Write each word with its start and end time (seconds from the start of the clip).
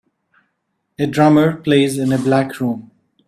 A 0.97 1.05
drummer 1.05 1.57
plays 1.57 1.99
in 1.99 2.11
a 2.11 2.17
black 2.17 2.59
room. 2.59 2.89